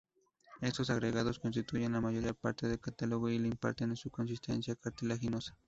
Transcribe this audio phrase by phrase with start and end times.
[0.61, 5.55] Estos agregados constituyen la mayor parte del cartílago y le imparten su consistencia cartilaginosa.